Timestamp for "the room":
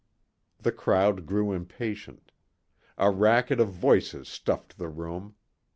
4.79-5.35